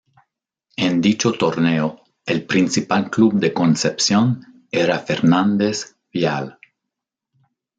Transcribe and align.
En 0.77 0.99
dicho 0.99 1.31
torneo 1.31 2.01
el 2.25 2.47
principal 2.47 3.11
club 3.11 3.35
de 3.35 3.53
Concepción 3.53 4.63
era 4.71 4.97
Fernández 4.97 5.95
Vial. 6.11 6.57